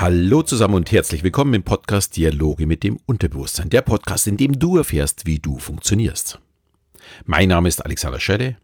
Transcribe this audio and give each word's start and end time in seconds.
Hallo 0.00 0.44
zusammen 0.44 0.74
und 0.74 0.92
herzlich 0.92 1.24
willkommen 1.24 1.54
im 1.54 1.64
Podcast 1.64 2.16
Dialoge 2.16 2.68
mit 2.68 2.84
dem 2.84 3.00
Unterbewusstsein, 3.06 3.68
der 3.68 3.82
Podcast, 3.82 4.28
in 4.28 4.36
dem 4.36 4.56
du 4.56 4.76
erfährst, 4.76 5.26
wie 5.26 5.40
du 5.40 5.58
funktionierst. 5.58 6.38
Mein 7.26 7.48
Name 7.48 7.68
ist 7.68 7.84
Alexander 7.84 8.20
Schede. 8.20 8.56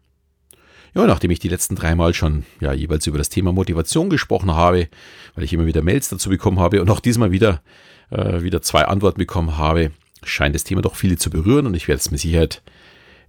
Ja, 0.93 1.05
nachdem 1.05 1.31
ich 1.31 1.39
die 1.39 1.49
letzten 1.49 1.75
dreimal 1.75 2.13
schon 2.13 2.45
ja, 2.61 2.71
jeweils 2.71 3.05
über 3.05 3.17
das 3.17 3.27
Thema 3.27 3.51
Motivation 3.51 4.09
gesprochen 4.09 4.53
habe, 4.53 4.87
weil 5.35 5.43
ich 5.43 5.51
immer 5.51 5.65
wieder 5.65 5.81
Mails 5.81 6.07
dazu 6.07 6.29
bekommen 6.29 6.61
habe 6.61 6.81
und 6.81 6.89
auch 6.89 7.01
diesmal 7.01 7.33
wieder, 7.33 7.61
äh, 8.11 8.41
wieder 8.41 8.61
zwei 8.61 8.85
Antworten 8.85 9.19
bekommen 9.19 9.57
habe, 9.57 9.91
scheint 10.23 10.55
das 10.55 10.63
Thema 10.63 10.83
doch 10.83 10.95
viele 10.95 11.17
zu 11.17 11.29
berühren 11.29 11.65
und 11.65 11.73
ich 11.73 11.89
werde 11.89 11.99
es 11.99 12.11
mit 12.11 12.21
Sicherheit 12.21 12.63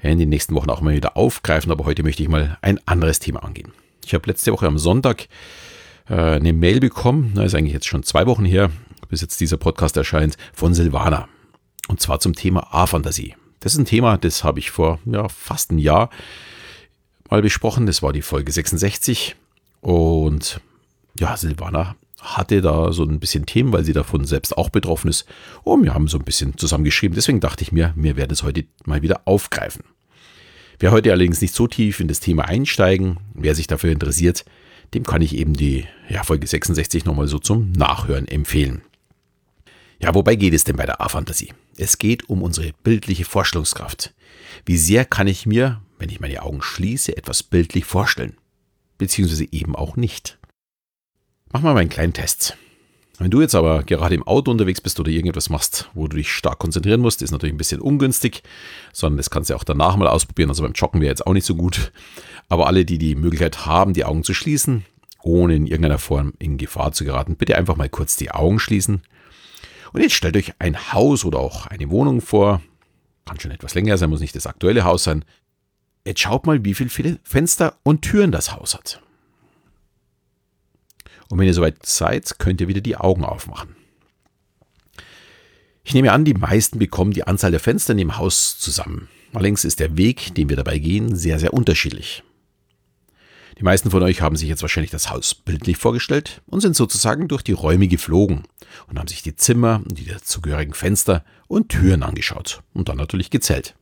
in 0.00 0.20
den 0.20 0.28
nächsten 0.28 0.54
Wochen 0.54 0.70
auch 0.70 0.80
mal 0.80 0.94
wieder 0.94 1.16
aufgreifen, 1.16 1.72
aber 1.72 1.86
heute 1.86 2.04
möchte 2.04 2.22
ich 2.22 2.28
mal 2.28 2.56
ein 2.62 2.78
anderes 2.86 3.18
Thema 3.18 3.42
angehen. 3.42 3.72
Ich 4.04 4.14
habe 4.14 4.28
letzte 4.28 4.52
Woche 4.52 4.68
am 4.68 4.78
Sonntag 4.78 5.26
äh, 6.08 6.14
eine 6.14 6.52
Mail 6.52 6.80
bekommen, 6.80 7.32
das 7.34 7.46
ist 7.46 7.54
eigentlich 7.54 7.72
jetzt 7.72 7.86
schon 7.86 8.02
zwei 8.02 8.26
Wochen 8.26 8.44
her, 8.44 8.70
bis 9.08 9.20
jetzt 9.20 9.40
dieser 9.40 9.56
Podcast 9.56 9.96
erscheint, 9.96 10.36
von 10.52 10.74
Silvana. 10.74 11.28
Und 11.88 12.00
zwar 12.00 12.20
zum 12.20 12.34
Thema 12.34 12.74
A-Fantasie. 12.74 13.34
Das 13.60 13.72
ist 13.72 13.78
ein 13.78 13.84
Thema, 13.84 14.18
das 14.18 14.44
habe 14.44 14.58
ich 14.58 14.70
vor 14.70 14.98
ja, 15.04 15.28
fast 15.28 15.70
einem 15.70 15.78
Jahr 15.78 16.10
mal 17.30 17.42
besprochen. 17.42 17.86
Das 17.86 18.02
war 18.02 18.12
die 18.12 18.22
Folge 18.22 18.52
66. 18.52 19.36
Und 19.80 20.60
ja, 21.18 21.36
Silvana 21.36 21.96
hatte 22.20 22.60
da 22.60 22.92
so 22.92 23.04
ein 23.04 23.20
bisschen 23.20 23.46
Themen, 23.46 23.72
weil 23.72 23.84
sie 23.84 23.92
davon 23.92 24.24
selbst 24.24 24.56
auch 24.56 24.70
betroffen 24.70 25.08
ist. 25.08 25.26
Und 25.62 25.84
wir 25.84 25.94
haben 25.94 26.08
so 26.08 26.18
ein 26.18 26.24
bisschen 26.24 26.56
zusammengeschrieben. 26.58 27.14
Deswegen 27.14 27.40
dachte 27.40 27.62
ich 27.62 27.72
mir, 27.72 27.92
wir 27.96 28.16
werden 28.16 28.32
es 28.32 28.42
heute 28.42 28.64
mal 28.84 29.02
wieder 29.02 29.22
aufgreifen. 29.24 29.84
Wer 30.78 30.90
heute 30.90 31.10
allerdings 31.10 31.40
nicht 31.40 31.54
so 31.54 31.66
tief 31.66 32.00
in 32.00 32.08
das 32.08 32.20
Thema 32.20 32.44
einsteigen, 32.44 33.18
wer 33.34 33.54
sich 33.54 33.66
dafür 33.66 33.92
interessiert, 33.92 34.44
dem 34.94 35.04
kann 35.04 35.22
ich 35.22 35.36
eben 35.36 35.54
die 35.54 35.86
ja, 36.08 36.22
Folge 36.22 36.46
66 36.46 37.04
nochmal 37.04 37.28
so 37.28 37.38
zum 37.38 37.72
Nachhören 37.72 38.28
empfehlen. 38.28 38.82
Ja, 39.98 40.14
wobei 40.14 40.36
geht 40.36 40.54
es 40.54 40.64
denn 40.64 40.76
bei 40.76 40.86
der 40.86 41.00
A-Fantasie? 41.00 41.52
Es 41.76 41.98
geht 41.98 42.28
um 42.28 42.42
unsere 42.42 42.72
bildliche 42.82 43.24
Vorstellungskraft. 43.24 44.14
Wie 44.64 44.76
sehr 44.76 45.04
kann 45.04 45.26
ich 45.26 45.46
mir, 45.46 45.80
wenn 45.98 46.10
ich 46.10 46.20
meine 46.20 46.42
Augen 46.42 46.62
schließe, 46.62 47.16
etwas 47.16 47.42
bildlich 47.42 47.84
vorstellen? 47.84 48.36
Beziehungsweise 48.98 49.46
eben 49.50 49.74
auch 49.74 49.96
nicht. 49.96 50.38
Mach 51.52 51.62
mal 51.62 51.76
einen 51.76 51.88
kleinen 51.88 52.12
Test. 52.12 52.56
Wenn 53.18 53.30
du 53.30 53.40
jetzt 53.40 53.54
aber 53.54 53.82
gerade 53.82 54.14
im 54.14 54.26
Auto 54.26 54.50
unterwegs 54.50 54.80
bist 54.80 55.00
oder 55.00 55.10
irgendetwas 55.10 55.48
machst, 55.48 55.88
wo 55.94 56.06
du 56.06 56.18
dich 56.18 56.30
stark 56.30 56.58
konzentrieren 56.58 57.00
musst, 57.00 57.22
ist 57.22 57.30
natürlich 57.30 57.54
ein 57.54 57.58
bisschen 57.58 57.80
ungünstig, 57.80 58.42
sondern 58.92 59.16
das 59.16 59.30
kannst 59.30 59.48
du 59.48 59.54
auch 59.54 59.64
danach 59.64 59.96
mal 59.96 60.08
ausprobieren. 60.08 60.50
Also 60.50 60.62
beim 60.62 60.72
Joggen 60.72 61.00
wäre 61.00 61.10
jetzt 61.10 61.26
auch 61.26 61.32
nicht 61.32 61.46
so 61.46 61.54
gut. 61.54 61.92
Aber 62.48 62.66
alle, 62.66 62.84
die 62.84 62.98
die 62.98 63.14
Möglichkeit 63.14 63.64
haben, 63.64 63.94
die 63.94 64.04
Augen 64.04 64.22
zu 64.22 64.34
schließen, 64.34 64.84
ohne 65.22 65.56
in 65.56 65.66
irgendeiner 65.66 65.98
Form 65.98 66.34
in 66.38 66.58
Gefahr 66.58 66.92
zu 66.92 67.04
geraten, 67.04 67.36
bitte 67.36 67.56
einfach 67.56 67.76
mal 67.76 67.88
kurz 67.88 68.16
die 68.16 68.30
Augen 68.30 68.58
schließen. 68.58 69.02
Und 69.92 70.02
jetzt 70.02 70.14
stellt 70.14 70.36
euch 70.36 70.52
ein 70.58 70.92
Haus 70.92 71.24
oder 71.24 71.38
auch 71.38 71.66
eine 71.66 71.90
Wohnung 71.90 72.20
vor. 72.20 72.60
Kann 73.24 73.40
schon 73.40 73.50
etwas 73.50 73.74
länger 73.74 73.96
sein, 73.96 74.10
muss 74.10 74.20
nicht 74.20 74.36
das 74.36 74.46
aktuelle 74.46 74.84
Haus 74.84 75.04
sein. 75.04 75.24
Jetzt 76.04 76.20
schaut 76.20 76.46
mal, 76.46 76.64
wie 76.64 76.74
viele 76.74 77.18
Fenster 77.24 77.78
und 77.82 78.02
Türen 78.02 78.30
das 78.30 78.52
Haus 78.52 78.74
hat. 78.74 79.00
Und 81.28 81.38
wenn 81.38 81.46
ihr 81.46 81.54
soweit 81.54 81.84
seid, 81.84 82.38
könnt 82.38 82.60
ihr 82.60 82.68
wieder 82.68 82.80
die 82.80 82.96
Augen 82.96 83.24
aufmachen. 83.24 83.76
Ich 85.84 85.94
nehme 85.94 86.12
an, 86.12 86.24
die 86.24 86.34
meisten 86.34 86.78
bekommen 86.78 87.12
die 87.12 87.26
Anzahl 87.26 87.52
der 87.52 87.60
Fenster 87.60 87.92
in 87.92 87.98
dem 87.98 88.18
Haus 88.18 88.58
zusammen. 88.58 89.08
Allerdings 89.32 89.64
ist 89.64 89.80
der 89.80 89.96
Weg, 89.96 90.34
den 90.34 90.48
wir 90.48 90.56
dabei 90.56 90.78
gehen, 90.78 91.14
sehr, 91.14 91.38
sehr 91.38 91.54
unterschiedlich. 91.54 92.24
Die 93.58 93.62
meisten 93.62 93.90
von 93.90 94.02
euch 94.02 94.20
haben 94.20 94.36
sich 94.36 94.48
jetzt 94.48 94.62
wahrscheinlich 94.62 94.90
das 94.90 95.10
Haus 95.10 95.34
bildlich 95.34 95.78
vorgestellt 95.78 96.42
und 96.46 96.60
sind 96.60 96.76
sozusagen 96.76 97.28
durch 97.28 97.42
die 97.42 97.52
Räume 97.52 97.88
geflogen 97.88 98.42
und 98.88 98.98
haben 98.98 99.08
sich 99.08 99.22
die 99.22 99.36
Zimmer 99.36 99.80
und 99.84 99.98
die 99.98 100.06
dazugehörigen 100.06 100.74
Fenster 100.74 101.24
und 101.48 101.70
Türen 101.70 102.02
angeschaut 102.02 102.62
und 102.74 102.88
dann 102.88 102.98
natürlich 102.98 103.30
gezählt. 103.30 103.74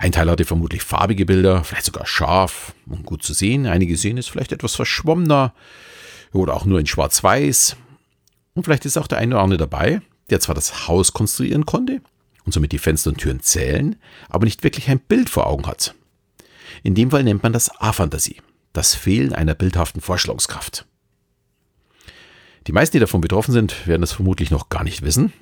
Ein 0.00 0.12
Teil 0.12 0.30
hatte 0.30 0.46
vermutlich 0.46 0.82
farbige 0.82 1.26
Bilder, 1.26 1.62
vielleicht 1.62 1.84
sogar 1.84 2.06
scharf 2.06 2.74
und 2.86 3.04
gut 3.04 3.22
zu 3.22 3.34
sehen. 3.34 3.66
Einige 3.66 3.98
sehen 3.98 4.16
es 4.16 4.28
vielleicht 4.28 4.50
etwas 4.50 4.74
verschwommener 4.74 5.52
oder 6.32 6.54
auch 6.54 6.64
nur 6.64 6.80
in 6.80 6.86
Schwarz-Weiß. 6.86 7.76
Und 8.54 8.64
vielleicht 8.64 8.86
ist 8.86 8.96
auch 8.96 9.06
der 9.06 9.18
eine 9.18 9.34
oder 9.34 9.44
andere 9.44 9.58
dabei, 9.58 10.00
der 10.30 10.40
zwar 10.40 10.54
das 10.54 10.88
Haus 10.88 11.12
konstruieren 11.12 11.66
konnte 11.66 12.00
und 12.46 12.52
somit 12.52 12.72
die 12.72 12.78
Fenster 12.78 13.10
und 13.10 13.18
Türen 13.18 13.40
zählen, 13.40 13.96
aber 14.30 14.46
nicht 14.46 14.64
wirklich 14.64 14.88
ein 14.88 15.00
Bild 15.00 15.28
vor 15.28 15.46
Augen 15.46 15.66
hat. 15.66 15.94
In 16.82 16.94
dem 16.94 17.10
Fall 17.10 17.22
nennt 17.22 17.42
man 17.42 17.52
das 17.52 17.68
A-Fantasie, 17.78 18.40
das 18.72 18.94
Fehlen 18.94 19.34
einer 19.34 19.54
bildhaften 19.54 20.00
Vorstellungskraft. 20.00 20.86
Die 22.66 22.72
meisten, 22.72 22.96
die 22.96 23.00
davon 23.00 23.20
betroffen 23.20 23.52
sind, 23.52 23.86
werden 23.86 24.00
das 24.00 24.12
vermutlich 24.12 24.50
noch 24.50 24.70
gar 24.70 24.82
nicht 24.82 25.02
wissen. 25.02 25.34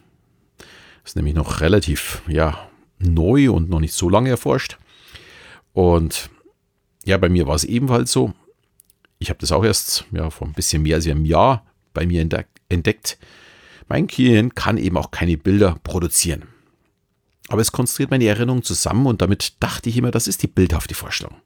Das 1.05 1.13
ist 1.13 1.17
nämlich 1.17 1.37
noch 1.37 1.61
relativ, 1.61 2.23
ja, 2.27 2.69
neu 2.99 3.51
und 3.53 3.69
noch 3.69 3.81
nicht 3.81 3.95
so 3.95 4.09
lange 4.09 4.31
erforscht. 4.31 4.79
Und 5.73 6.31
ja, 7.05 7.17
bei 7.19 7.29
mir 7.29 7.47
war 7.47 7.55
es 7.55 7.65
ebenfalls 7.65 8.13
so. 8.13 8.33
Ich 9.19 9.31
habe 9.31 9.41
das 9.41 9.53
auch 9.53 9.65
erst 9.65 10.05
ja, 10.13 10.31
vor 10.31 10.47
ein 10.47 10.55
bisschen 10.55 10.83
mehr 10.83 10.97
als 10.97 11.07
einem 11.07 11.25
Jahr 11.25 11.65
bei 11.95 12.07
mir 12.07 12.27
entdeckt. 12.69 13.19
Mein 13.89 14.07
Gehirn 14.07 14.55
kann 14.55 14.77
eben 14.77 14.97
auch 14.97 15.11
keine 15.11 15.37
Bilder 15.37 15.79
produzieren. 15.83 16.45
Aber 17.49 17.63
es 17.63 17.73
konstruiert 17.73 18.11
meine 18.11 18.27
Erinnerungen 18.27 18.63
zusammen 18.63 19.07
und 19.07 19.23
damit 19.23 19.55
dachte 19.61 19.89
ich 19.89 19.97
immer, 19.97 20.11
das 20.11 20.29
ist 20.29 20.43
die 20.43 20.49
bildhafte 20.49 20.95
Vorstellung. 20.95 21.37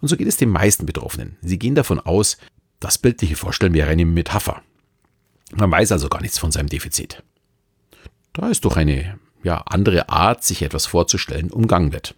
Und 0.00 0.08
so 0.08 0.16
geht 0.16 0.28
es 0.28 0.36
den 0.36 0.50
meisten 0.50 0.86
Betroffenen. 0.86 1.36
Sie 1.42 1.58
gehen 1.58 1.74
davon 1.74 1.98
aus, 1.98 2.38
das 2.78 2.98
bildliche 2.98 3.34
Vorstellen 3.34 3.74
wäre 3.74 3.90
eine 3.90 4.06
Metapher. 4.06 4.62
Man 5.52 5.70
weiß 5.70 5.92
also 5.92 6.08
gar 6.08 6.20
nichts 6.20 6.38
von 6.38 6.52
seinem 6.52 6.68
Defizit. 6.68 7.22
Da 8.32 8.48
ist 8.48 8.64
doch 8.64 8.76
eine 8.76 9.18
ja, 9.42 9.62
andere 9.66 10.08
Art, 10.08 10.44
sich 10.44 10.62
etwas 10.62 10.86
vorzustellen, 10.86 11.50
umgangen 11.50 11.92
wird. 11.92 12.14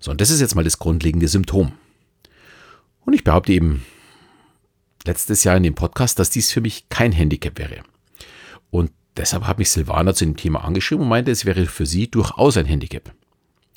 So, 0.00 0.10
und 0.10 0.20
das 0.20 0.30
ist 0.30 0.40
jetzt 0.40 0.54
mal 0.54 0.64
das 0.64 0.78
grundlegende 0.78 1.28
Symptom. 1.28 1.72
Und 3.04 3.12
ich 3.12 3.24
behaupte 3.24 3.52
eben 3.52 3.84
letztes 5.04 5.44
Jahr 5.44 5.56
in 5.56 5.62
dem 5.62 5.74
Podcast, 5.74 6.18
dass 6.18 6.30
dies 6.30 6.52
für 6.52 6.60
mich 6.60 6.88
kein 6.88 7.12
Handicap 7.12 7.58
wäre. 7.58 7.82
Und 8.70 8.90
deshalb 9.16 9.46
habe 9.46 9.62
ich 9.62 9.70
Silvana 9.70 10.14
zu 10.14 10.24
dem 10.24 10.36
Thema 10.36 10.64
angeschrieben 10.64 11.02
und 11.02 11.08
meinte, 11.08 11.30
es 11.30 11.44
wäre 11.44 11.66
für 11.66 11.86
sie 11.86 12.10
durchaus 12.10 12.56
ein 12.56 12.66
Handicap. 12.66 13.12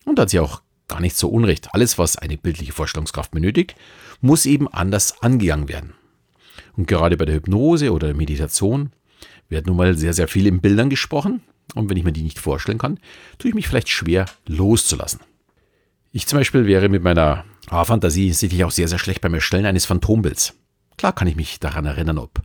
Und 0.06 0.18
da 0.18 0.24
hat 0.24 0.30
sie 0.30 0.40
auch 0.40 0.62
gar 0.88 1.00
nicht 1.00 1.16
so 1.16 1.30
unrecht. 1.30 1.74
Alles, 1.74 1.98
was 1.98 2.18
eine 2.18 2.38
bildliche 2.38 2.74
Vorstellungskraft 2.74 3.32
benötigt, 3.32 3.76
muss 4.22 4.46
eben 4.46 4.68
anders 4.68 5.22
angegangen 5.22 5.70
werden. 5.70 5.94
Und 6.76 6.88
gerade 6.88 7.18
bei 7.18 7.26
der 7.26 7.36
Hypnose 7.36 7.92
oder 7.92 8.08
der 8.08 8.16
Meditation 8.16 8.92
wird 9.50 9.68
nun 9.68 9.78
mal 9.78 9.98
sehr, 9.98 10.14
sehr 10.14 10.28
viel 10.28 10.48
in 10.48 10.62
Bildern 10.62 10.90
gesprochen 10.90 11.42
und 11.76 11.90
wenn 11.90 11.98
ich 11.98 12.04
mir 12.04 12.12
die 12.12 12.24
nicht 12.24 12.40
vorstellen 12.40 12.78
kann, 12.78 13.00
tue 13.38 13.50
ich 13.50 13.56
mich 13.56 13.68
vielleicht 13.68 13.90
schwer 13.90 14.26
loszulassen. 14.48 15.22
Ich 16.12 16.28
zum 16.28 16.40
Beispiel 16.40 16.68
wäre 16.68 16.90
mit 16.90 17.04
meiner 17.04 17.46
A-Fantasie 17.70 18.32
sicherlich 18.34 18.66
auch 18.66 18.72
sehr, 18.72 18.88
sehr 18.88 19.00
schlecht 19.00 19.22
beim 19.22 19.34
Erstellen 19.34 19.66
eines 19.66 19.86
Phantombilds. 19.86 20.54
Klar 20.98 21.14
kann 21.14 21.28
ich 21.28 21.36
mich 21.36 21.60
daran 21.60 21.86
erinnern, 21.86 22.20
ob 22.20 22.42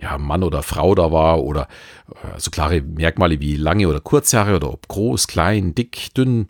ja, 0.00 0.18
Mann 0.18 0.42
oder 0.42 0.62
Frau 0.62 0.94
da 0.94 1.12
war 1.12 1.42
oder 1.42 1.68
äh, 2.10 2.38
so 2.38 2.50
klare 2.50 2.80
Merkmale 2.80 3.40
wie 3.40 3.56
lange 3.56 3.88
oder 3.88 4.00
kurze 4.00 4.38
Haare 4.40 4.56
oder 4.56 4.72
ob 4.72 4.88
groß, 4.88 5.28
klein, 5.28 5.74
dick, 5.74 6.12
dünn. 6.14 6.48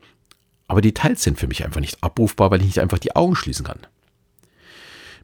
Aber 0.66 0.80
Details 0.80 1.22
sind 1.22 1.38
für 1.38 1.46
mich 1.46 1.62
einfach 1.64 1.80
nicht 1.80 2.02
abrufbar, 2.02 2.50
weil 2.50 2.60
ich 2.60 2.66
nicht 2.66 2.80
einfach 2.80 2.98
die 2.98 3.14
Augen 3.14 3.36
schließen 3.36 3.66
kann. 3.66 3.80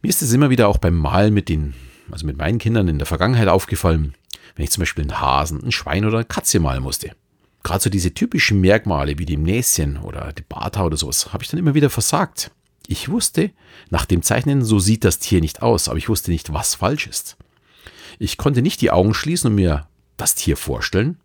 Mir 0.03 0.11
ist 0.11 0.21
es 0.21 0.33
immer 0.33 0.51
wieder 0.51 0.69
auch 0.69 0.79
beim 0.79 0.97
Malen 0.97 1.33
mit 1.33 1.49
den, 1.49 1.73
also 2.11 2.27
mit 2.27 2.37
meinen 2.37 2.59
Kindern 2.59 2.87
in 2.87 2.99
der 2.99 3.07
Vergangenheit 3.07 3.49
aufgefallen, 3.49 4.15
wenn 4.55 4.65
ich 4.65 4.71
zum 4.71 4.83
Beispiel 4.83 5.03
einen 5.03 5.21
Hasen, 5.21 5.63
ein 5.63 5.73
Schwein 5.73 6.05
oder 6.05 6.19
eine 6.19 6.25
Katze 6.25 6.61
malen 6.61 6.83
musste. 6.83 7.13
Gerade 7.63 7.83
so 7.83 7.91
diese 7.91 8.15
typischen 8.15 8.61
Merkmale 8.61 9.19
wie 9.19 9.27
die 9.27 9.37
Näschen 9.37 9.99
oder 9.99 10.33
die 10.33 10.43
Barthaar 10.43 10.87
oder 10.87 10.97
sowas 10.97 11.33
habe 11.33 11.43
ich 11.43 11.51
dann 11.51 11.59
immer 11.59 11.75
wieder 11.75 11.91
versagt. 11.91 12.51
Ich 12.87 13.11
wusste, 13.11 13.51
nach 13.91 14.07
dem 14.07 14.23
Zeichnen, 14.23 14.65
so 14.65 14.79
sieht 14.79 15.05
das 15.05 15.19
Tier 15.19 15.41
nicht 15.41 15.61
aus, 15.61 15.89
aber 15.89 15.99
ich 15.99 16.09
wusste 16.09 16.31
nicht, 16.31 16.53
was 16.55 16.77
falsch 16.77 17.07
ist. 17.07 17.37
Ich 18.19 18.39
konnte 18.39 18.63
nicht 18.63 18.81
die 18.81 18.91
Augen 18.91 19.13
schließen 19.13 19.51
und 19.51 19.57
mir 19.57 19.87
das 20.17 20.35
Tier 20.35 20.57
vorstellen. 20.57 21.19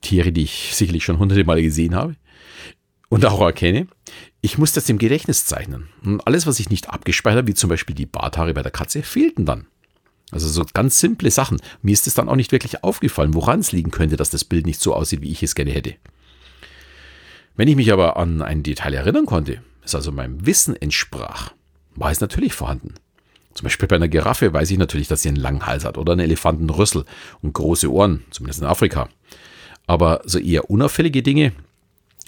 Tiere, 0.00 0.32
die 0.32 0.42
ich 0.42 0.70
sicherlich 0.74 1.04
schon 1.04 1.18
hunderte 1.18 1.44
Male 1.44 1.62
gesehen 1.62 1.94
habe 1.94 2.16
und 3.08 3.24
auch 3.24 3.40
erkenne. 3.40 3.86
Ich 4.40 4.58
musste 4.58 4.80
das 4.80 4.88
im 4.88 4.98
Gedächtnis 4.98 5.46
zeichnen. 5.46 5.88
Und 6.02 6.26
alles, 6.26 6.46
was 6.46 6.58
ich 6.58 6.70
nicht 6.70 6.90
abgespeichert 6.90 7.38
habe, 7.38 7.48
wie 7.48 7.54
zum 7.54 7.70
Beispiel 7.70 7.94
die 7.94 8.06
Barthaare 8.06 8.54
bei 8.54 8.62
der 8.62 8.72
Katze, 8.72 9.02
fehlten 9.02 9.46
dann. 9.46 9.66
Also 10.32 10.48
so 10.48 10.64
ganz 10.72 10.98
simple 10.98 11.30
Sachen. 11.30 11.60
Mir 11.82 11.92
ist 11.92 12.06
es 12.06 12.14
dann 12.14 12.28
auch 12.28 12.36
nicht 12.36 12.50
wirklich 12.50 12.82
aufgefallen, 12.82 13.34
woran 13.34 13.60
es 13.60 13.70
liegen 13.70 13.90
könnte, 13.90 14.16
dass 14.16 14.30
das 14.30 14.44
Bild 14.44 14.66
nicht 14.66 14.80
so 14.80 14.94
aussieht, 14.94 15.20
wie 15.20 15.30
ich 15.30 15.42
es 15.42 15.54
gerne 15.54 15.70
hätte. 15.70 15.94
Wenn 17.54 17.68
ich 17.68 17.76
mich 17.76 17.92
aber 17.92 18.16
an 18.16 18.40
ein 18.40 18.62
Detail 18.62 18.94
erinnern 18.94 19.26
konnte, 19.26 19.62
es 19.84 19.94
also 19.94 20.10
meinem 20.10 20.46
Wissen 20.46 20.74
entsprach, 20.74 21.52
war 21.94 22.10
es 22.10 22.20
natürlich 22.20 22.54
vorhanden. 22.54 22.94
Zum 23.52 23.64
Beispiel 23.64 23.86
bei 23.86 23.96
einer 23.96 24.08
Giraffe 24.08 24.52
weiß 24.52 24.70
ich 24.70 24.78
natürlich, 24.78 25.08
dass 25.08 25.22
sie 25.22 25.28
einen 25.28 25.36
langen 25.36 25.66
Hals 25.66 25.84
hat 25.84 25.98
oder 25.98 26.12
einen 26.12 26.22
Elefantenrüssel 26.22 27.04
und 27.42 27.52
große 27.52 27.92
Ohren, 27.92 28.24
zumindest 28.30 28.62
in 28.62 28.66
Afrika. 28.66 29.10
Aber 29.86 30.22
so 30.24 30.38
eher 30.38 30.70
unauffällige 30.70 31.22
Dinge, 31.22 31.52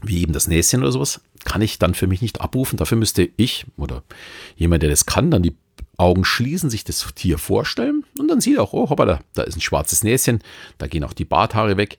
wie 0.03 0.21
eben 0.21 0.35
das 0.35 0.49
Näschen 0.49 0.83
oder 0.83 0.93
sowas, 0.93 1.23
kann 1.45 1.63
ich 1.63 1.79
dann 1.79 1.95
für 1.95 2.07
mich 2.07 2.21
nicht 2.21 2.43
abrufen. 2.43 2.77
Dafür 2.77 2.99
müsste 2.99 3.31
ich 3.39 3.65
oder 3.79 4.03
jemand, 4.57 4.83
der 4.83 4.91
das 4.91 5.07
kann, 5.07 5.31
dann 5.31 5.43
die 5.43 5.57
Augen 5.97 6.25
schließen, 6.25 6.71
sich 6.71 6.85
das 6.85 7.07
Tier 7.15 7.39
vorstellen 7.39 8.05
und 8.19 8.29
dann 8.29 8.41
sieht 8.41 8.57
er 8.57 8.63
auch, 8.63 8.73
oh 8.73 8.91
hoppala, 8.91 9.21
da 9.35 9.43
ist 9.43 9.57
ein 9.57 9.61
schwarzes 9.61 10.03
Näschen, 10.05 10.41
da 10.79 10.87
gehen 10.87 11.05
auch 11.05 11.13
die 11.13 11.25
Barthaare 11.25 11.77
weg. 11.77 11.99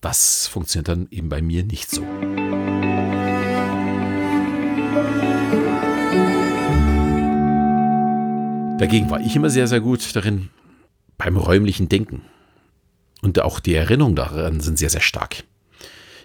Das 0.00 0.46
funktioniert 0.46 0.88
dann 0.88 1.08
eben 1.10 1.28
bei 1.28 1.42
mir 1.42 1.64
nicht 1.64 1.90
so. 1.90 2.02
Dagegen 8.78 9.08
war 9.08 9.20
ich 9.20 9.36
immer 9.36 9.50
sehr, 9.50 9.68
sehr 9.68 9.80
gut 9.80 10.14
darin 10.14 10.50
beim 11.16 11.36
räumlichen 11.36 11.88
Denken. 11.88 12.22
Und 13.22 13.40
auch 13.40 13.60
die 13.60 13.74
Erinnerungen 13.74 14.16
daran 14.16 14.60
sind 14.60 14.78
sehr, 14.78 14.90
sehr 14.90 15.00
stark. 15.00 15.44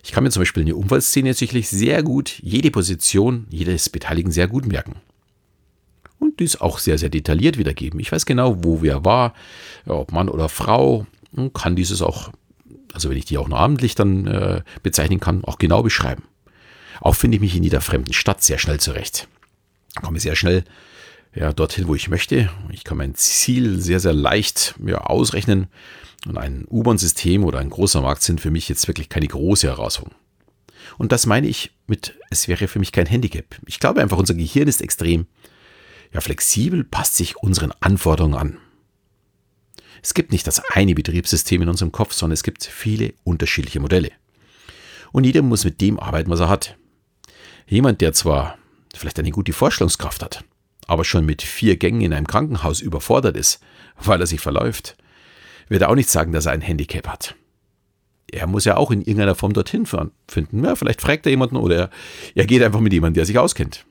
Ich 0.04 0.12
kann 0.12 0.24
mir 0.24 0.31
zum 0.31 0.42
Beispiel 0.42 0.63
eine 0.63 0.75
Unfallszene 0.75 1.33
sicherlich 1.33 1.69
sehr 1.69 2.04
gut, 2.04 2.39
jede 2.42 2.71
Position, 2.71 3.48
jedes 3.50 3.89
Beteiligen 3.89 4.31
sehr 4.31 4.48
gut 4.48 4.66
merken. 4.66 4.95
Und 6.19 6.39
dies 6.39 6.60
auch 6.60 6.80
sehr, 6.80 6.98
sehr 6.98 7.10
detailliert 7.10 7.57
wiedergeben. 7.57 8.00
Ich 8.00 8.12
weiß 8.12 8.25
genau, 8.25 8.63
wo 8.63 8.81
wer 8.81 9.06
war, 9.06 9.33
ob 9.86 10.12
Mann 10.12 10.30
oder 10.30 10.50
Frau, 10.50 11.06
und 11.31 11.54
kann 11.54 11.75
dieses 11.75 12.01
auch, 12.01 12.31
also 12.94 13.10
wenn 13.10 13.18
ich 13.18 13.25
die 13.25 13.38
auch 13.38 13.48
namentlich 13.48 13.95
dann 13.95 14.27
äh, 14.27 14.62
bezeichnen 14.83 15.19
kann, 15.19 15.44
auch 15.44 15.57
genau 15.57 15.83
beschreiben. 15.83 16.24
Auch 17.01 17.16
finde 17.16 17.36
ich 17.36 17.42
mich 17.42 17.56
in 17.56 17.63
jeder 17.63 17.81
fremden 17.81 18.13
Stadt 18.13 18.44
sehr 18.44 18.57
schnell 18.57 18.80
zurecht. 18.80 19.27
Komme 20.01 20.19
sehr 20.19 20.36
schnell 20.36 20.63
ja, 21.33 21.54
dorthin, 21.54 21.88
wo 21.88 21.95
ich 21.95 22.10
möchte. 22.10 22.50
Ich 22.71 22.83
kann 22.83 22.98
mein 22.98 23.16
Ziel 23.16 23.80
sehr, 23.80 24.00
sehr 24.00 24.13
leicht 24.13 24.75
ja, 24.86 25.00
ausrechnen. 25.01 25.68
Und 26.27 26.38
ein 26.38 26.66
U-Bahn-System 26.69 27.45
oder 27.45 27.60
ein 27.60 27.69
großer 27.69 28.01
Markt 28.01 28.24
sind 28.24 28.42
für 28.42 28.51
mich 28.51 28.68
jetzt 28.68 28.88
wirklich 28.88 29.07
keine 29.07 29.27
große 29.27 29.68
Herausforderung. 29.68 30.19
Und 30.98 31.12
das 31.12 31.25
meine 31.25 31.48
ich 31.48 31.71
mit, 31.88 32.16
es 32.30 32.48
wäre 32.48 32.68
für 32.68 32.80
mich 32.80 32.92
kein 32.92 33.06
Handicap. 33.06 33.45
Ich 33.68 33.80
glaube 33.80 34.01
einfach, 34.01 34.18
unser 34.18 34.33
Gehirn 34.33 34.68
ist 34.68 34.81
extrem 34.81 35.27
ja, 36.13 36.21
flexibel, 36.21 36.83
passt 36.83 37.15
sich 37.15 37.38
unseren 37.38 37.71
Anforderungen 37.79 38.35
an. 38.35 38.57
Es 40.01 40.13
gibt 40.13 40.31
nicht 40.31 40.47
das 40.47 40.61
eine 40.71 40.95
Betriebssystem 40.95 41.61
in 41.61 41.69
unserem 41.69 41.91
Kopf, 41.91 42.13
sondern 42.13 42.33
es 42.33 42.44
gibt 42.44 42.63
viele 42.63 43.13
unterschiedliche 43.23 43.79
Modelle. 43.79 44.11
Und 45.11 45.25
jeder 45.25 45.41
muss 45.41 45.65
mit 45.65 45.81
dem 45.81 46.00
arbeiten, 46.00 46.29
was 46.29 46.39
er 46.39 46.50
hat. 46.50 46.77
Jemand, 47.67 48.01
der 48.01 48.13
zwar 48.13 48.57
vielleicht 48.95 49.19
eine 49.19 49.31
gute 49.31 49.53
Vorstellungskraft 49.53 50.23
hat, 50.23 50.44
aber 50.88 51.03
schon 51.03 51.25
mit 51.25 51.41
vier 51.41 51.77
Gängen 51.77 52.01
in 52.01 52.13
einem 52.13 52.27
Krankenhaus 52.27 52.81
überfordert 52.81 53.38
ist, 53.38 53.59
weil 54.01 54.21
er 54.21 54.27
sich 54.27 54.39
verläuft, 54.39 54.97
wird 55.67 55.83
auch 55.83 55.95
nicht 55.95 56.09
sagen, 56.09 56.31
dass 56.31 56.47
er 56.47 56.53
ein 56.53 56.61
Handicap 56.61 57.07
hat. 57.07 57.35
Er 58.31 58.47
muss 58.47 58.65
ja 58.65 58.77
auch 58.77 58.91
in 58.91 59.01
irgendeiner 59.01 59.35
Form 59.35 59.53
dorthin 59.53 59.85
finden. 60.27 60.63
Ja, 60.63 60.75
vielleicht 60.75 61.01
fragt 61.01 61.25
er 61.25 61.31
jemanden 61.31 61.57
oder 61.57 61.89
er 62.35 62.45
geht 62.45 62.61
einfach 62.61 62.79
mit 62.79 62.94
jemandem, 62.94 63.15
der 63.15 63.25
sich 63.25 63.38
auskennt. 63.38 63.85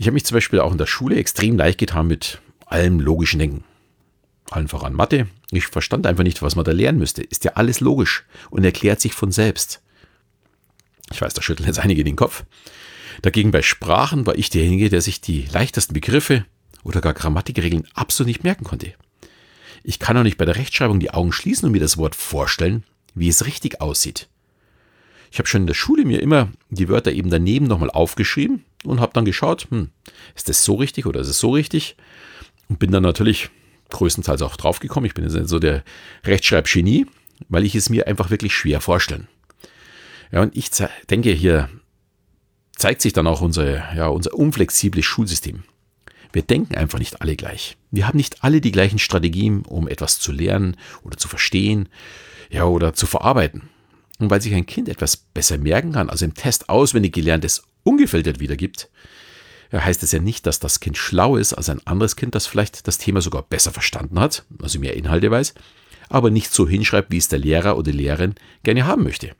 Ich 0.00 0.06
habe 0.06 0.14
mich 0.14 0.24
zum 0.24 0.36
Beispiel 0.36 0.60
auch 0.60 0.70
in 0.70 0.78
der 0.78 0.86
Schule 0.86 1.16
extrem 1.16 1.56
leicht 1.56 1.78
getan 1.78 2.06
mit 2.06 2.40
allem 2.66 3.00
logischen 3.00 3.40
Denken. 3.40 3.64
Allen 4.48 4.68
voran 4.68 4.94
Mathe. 4.94 5.26
Ich 5.50 5.66
verstand 5.66 6.06
einfach 6.06 6.22
nicht, 6.22 6.40
was 6.40 6.54
man 6.54 6.64
da 6.64 6.70
lernen 6.70 7.00
müsste. 7.00 7.22
Ist 7.22 7.44
ja 7.44 7.54
alles 7.54 7.80
logisch 7.80 8.24
und 8.48 8.64
erklärt 8.64 9.00
sich 9.00 9.12
von 9.12 9.32
selbst. 9.32 9.82
Ich 11.10 11.20
weiß, 11.20 11.34
da 11.34 11.42
schütteln 11.42 11.66
jetzt 11.66 11.80
einige 11.80 12.04
den 12.04 12.14
Kopf. 12.14 12.44
Dagegen 13.22 13.50
bei 13.50 13.60
Sprachen 13.60 14.24
war 14.24 14.38
ich 14.38 14.50
derjenige, 14.50 14.88
der 14.88 15.00
sich 15.00 15.20
die 15.20 15.48
leichtesten 15.52 15.94
Begriffe 15.94 16.46
oder 16.84 17.00
gar 17.00 17.12
Grammatikregeln 17.14 17.88
absolut 17.94 18.28
nicht 18.28 18.44
merken 18.44 18.64
konnte. 18.64 18.94
Ich 19.82 19.98
kann 19.98 20.16
auch 20.16 20.22
nicht 20.22 20.38
bei 20.38 20.44
der 20.44 20.56
Rechtschreibung 20.56 21.00
die 21.00 21.10
Augen 21.10 21.32
schließen 21.32 21.66
und 21.66 21.72
mir 21.72 21.80
das 21.80 21.96
Wort 21.96 22.14
vorstellen, 22.14 22.84
wie 23.16 23.28
es 23.28 23.46
richtig 23.46 23.80
aussieht. 23.80 24.28
Ich 25.32 25.40
habe 25.40 25.48
schon 25.48 25.62
in 25.62 25.66
der 25.66 25.74
Schule 25.74 26.04
mir 26.04 26.22
immer 26.22 26.52
die 26.70 26.88
Wörter 26.88 27.10
eben 27.10 27.30
daneben 27.30 27.66
nochmal 27.66 27.90
aufgeschrieben 27.90 28.64
und 28.84 29.00
habe 29.00 29.12
dann 29.12 29.24
geschaut, 29.24 29.66
hm, 29.70 29.90
ist 30.34 30.48
das 30.48 30.64
so 30.64 30.76
richtig 30.76 31.06
oder 31.06 31.20
ist 31.20 31.28
es 31.28 31.38
so 31.38 31.50
richtig? 31.50 31.96
Und 32.68 32.78
bin 32.78 32.90
dann 32.92 33.02
natürlich 33.02 33.50
größtenteils 33.90 34.42
auch 34.42 34.56
draufgekommen. 34.56 35.06
Ich 35.06 35.14
bin 35.14 35.28
jetzt 35.28 35.48
so 35.48 35.58
der 35.58 35.82
Rechtschreibgenie, 36.24 37.06
weil 37.48 37.64
ich 37.64 37.74
es 37.74 37.88
mir 37.88 38.06
einfach 38.06 38.30
wirklich 38.30 38.54
schwer 38.54 38.80
vorstellen. 38.80 39.28
Ja, 40.30 40.42
und 40.42 40.56
ich 40.56 40.70
denke, 41.08 41.30
hier 41.30 41.70
zeigt 42.76 43.02
sich 43.02 43.12
dann 43.12 43.26
auch 43.26 43.40
unser, 43.40 43.94
ja, 43.94 44.08
unser 44.08 44.34
unflexibles 44.34 45.04
Schulsystem. 45.04 45.64
Wir 46.32 46.42
denken 46.42 46.74
einfach 46.74 46.98
nicht 46.98 47.22
alle 47.22 47.36
gleich. 47.36 47.76
Wir 47.90 48.06
haben 48.06 48.18
nicht 48.18 48.44
alle 48.44 48.60
die 48.60 48.72
gleichen 48.72 48.98
Strategien, 48.98 49.62
um 49.62 49.88
etwas 49.88 50.18
zu 50.18 50.30
lernen 50.30 50.76
oder 51.02 51.16
zu 51.16 51.26
verstehen, 51.26 51.88
ja, 52.50 52.64
oder 52.64 52.92
zu 52.92 53.06
verarbeiten. 53.06 53.70
Und 54.18 54.30
weil 54.30 54.42
sich 54.42 54.54
ein 54.54 54.66
Kind 54.66 54.88
etwas 54.88 55.16
besser 55.16 55.58
merken 55.58 55.92
kann, 55.92 56.10
also 56.10 56.24
im 56.24 56.34
Test 56.34 56.68
auswendig 56.68 57.14
gelerntes 57.14 57.62
ungefiltert 57.88 58.38
wiedergibt, 58.38 58.90
heißt 59.72 60.02
es 60.02 60.12
ja 60.12 60.18
nicht, 60.18 60.46
dass 60.46 60.60
das 60.60 60.80
Kind 60.80 60.96
schlau 60.96 61.36
ist 61.36 61.52
als 61.52 61.68
ein 61.68 61.86
anderes 61.86 62.16
Kind, 62.16 62.34
das 62.34 62.46
vielleicht 62.46 62.86
das 62.86 62.98
Thema 62.98 63.20
sogar 63.20 63.42
besser 63.42 63.72
verstanden 63.72 64.18
hat, 64.18 64.44
also 64.62 64.78
mehr 64.78 64.96
Inhalte 64.96 65.30
weiß, 65.30 65.54
aber 66.08 66.30
nicht 66.30 66.52
so 66.52 66.68
hinschreibt, 66.68 67.10
wie 67.10 67.18
es 67.18 67.28
der 67.28 67.38
Lehrer 67.38 67.76
oder 67.76 67.92
Lehrerin 67.92 68.34
gerne 68.62 68.86
haben 68.86 69.02
möchte. 69.02 69.34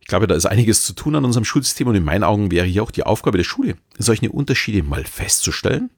Ich 0.00 0.08
glaube, 0.08 0.26
da 0.26 0.34
ist 0.34 0.46
einiges 0.46 0.84
zu 0.84 0.92
tun 0.92 1.16
an 1.16 1.24
unserem 1.24 1.46
Schulsystem 1.46 1.86
und 1.86 1.94
in 1.94 2.04
meinen 2.04 2.24
Augen 2.24 2.50
wäre 2.50 2.66
hier 2.66 2.82
auch 2.82 2.90
die 2.90 3.04
Aufgabe 3.04 3.38
der 3.38 3.44
Schule, 3.44 3.76
solche 3.98 4.30
Unterschiede 4.30 4.82
mal 4.82 5.04
festzustellen. 5.04 5.90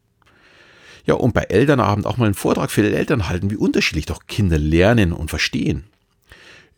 Ja, 1.04 1.14
und 1.14 1.34
bei 1.34 1.42
Elternabend 1.42 2.06
auch 2.06 2.16
mal 2.16 2.26
einen 2.26 2.34
Vortrag 2.34 2.70
für 2.70 2.82
die 2.82 2.94
Eltern 2.94 3.28
halten, 3.28 3.50
wie 3.50 3.56
unterschiedlich 3.56 4.06
doch 4.06 4.26
Kinder 4.26 4.58
lernen 4.58 5.12
und 5.12 5.28
verstehen. 5.28 5.84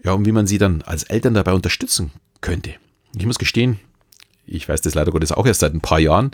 Ja, 0.02 0.12
und 0.12 0.26
wie 0.26 0.32
man 0.32 0.46
sie 0.46 0.58
dann 0.58 0.82
als 0.82 1.02
Eltern 1.04 1.34
dabei 1.34 1.52
unterstützen 1.52 2.12
könnte. 2.40 2.74
Ich 3.16 3.26
muss 3.26 3.38
gestehen, 3.38 3.78
ich 4.46 4.68
weiß 4.68 4.80
das 4.80 4.94
leider 4.94 5.12
Gottes 5.12 5.32
auch 5.32 5.46
erst 5.46 5.60
seit 5.60 5.74
ein 5.74 5.80
paar 5.80 5.98
Jahren, 5.98 6.30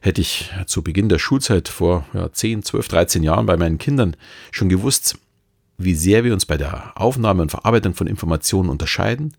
hätte 0.00 0.20
ich 0.20 0.50
zu 0.66 0.82
Beginn 0.82 1.08
der 1.08 1.18
Schulzeit 1.18 1.68
vor 1.68 2.06
ja, 2.12 2.32
10, 2.32 2.62
12, 2.62 2.88
13 2.88 3.22
Jahren 3.22 3.46
bei 3.46 3.56
meinen 3.56 3.78
Kindern 3.78 4.16
schon 4.50 4.68
gewusst, 4.68 5.18
wie 5.78 5.94
sehr 5.94 6.24
wir 6.24 6.32
uns 6.32 6.46
bei 6.46 6.56
der 6.56 6.92
Aufnahme 7.00 7.42
und 7.42 7.50
Verarbeitung 7.50 7.94
von 7.94 8.06
Informationen 8.06 8.70
unterscheiden, 8.70 9.34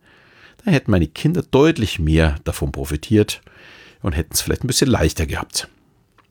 dann 0.64 0.74
hätten 0.74 0.92
meine 0.92 1.08
Kinder 1.08 1.42
deutlich 1.42 2.00
mehr 2.00 2.36
davon 2.44 2.72
profitiert 2.72 3.42
und 4.02 4.14
hätten 4.14 4.34
es 4.34 4.42
vielleicht 4.42 4.64
ein 4.64 4.68
bisschen 4.68 4.90
leichter 4.90 5.26
gehabt. 5.26 5.68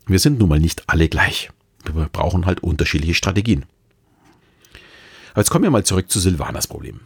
Wir 0.07 0.19
sind 0.19 0.39
nun 0.39 0.49
mal 0.49 0.61
nicht 0.61 0.85
alle 0.89 1.09
gleich. 1.09 1.51
Wir 1.93 2.09
brauchen 2.13 2.47
halt 2.47 2.63
unterschiedliche 2.63 3.15
Strategien. 3.15 3.65
Aber 5.33 5.41
jetzt 5.41 5.51
kommen 5.51 5.65
wir 5.65 5.71
mal 5.71 5.85
zurück 5.85 6.11
zu 6.11 6.21
Silvanas 6.21 6.67
Problem. 6.67 7.01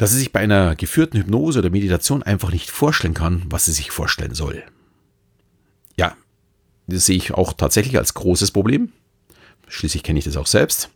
Dass 0.00 0.12
sie 0.12 0.18
sich 0.18 0.32
bei 0.32 0.40
einer 0.40 0.76
geführten 0.76 1.18
Hypnose 1.18 1.58
oder 1.58 1.68
Meditation 1.68 2.22
einfach 2.22 2.50
nicht 2.52 2.70
vorstellen 2.70 3.12
kann, 3.12 3.42
was 3.50 3.66
sie 3.66 3.72
sich 3.72 3.90
vorstellen 3.90 4.32
soll. 4.32 4.62
Ja, 5.94 6.16
das 6.86 7.04
sehe 7.04 7.18
ich 7.18 7.34
auch 7.34 7.52
tatsächlich 7.52 7.98
als 7.98 8.14
großes 8.14 8.50
Problem. 8.50 8.92
Schließlich 9.68 10.02
kenne 10.02 10.18
ich 10.18 10.24
das 10.24 10.38
auch 10.38 10.46
selbst. 10.46 10.88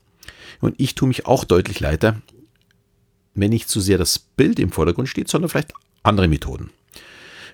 Und 0.60 0.80
ich 0.80 0.94
tue 0.94 1.06
mich 1.06 1.26
auch 1.26 1.44
deutlich 1.44 1.80
leichter, 1.80 2.22
wenn 3.34 3.50
nicht 3.50 3.68
zu 3.68 3.78
sehr 3.82 3.98
das 3.98 4.18
Bild 4.18 4.58
im 4.58 4.72
Vordergrund 4.72 5.10
steht, 5.10 5.28
sondern 5.28 5.50
vielleicht 5.50 5.74
andere 6.02 6.26
Methoden. 6.26 6.70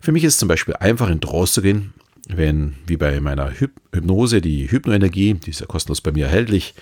Für 0.01 0.13
mich 0.13 0.23
ist 0.23 0.35
es 0.35 0.39
zum 0.39 0.47
Beispiel 0.47 0.77
einfach 0.77 1.11
in 1.11 1.21
Trance 1.21 1.55
zu 1.55 1.63
gehen, 1.63 1.95
wenn, 2.29 2.77
wie 2.87 2.97
bei 2.97 3.21
meiner 3.21 3.51
Hypnose, 3.51 4.41
die 4.41 4.71
Hypnoenergie, 4.71 5.35
die 5.35 5.51
ist 5.51 5.59
ja 5.59 5.67
kostenlos 5.67 6.01
bei 6.01 6.13
mir 6.13 6.27
erhältlich, 6.27 6.75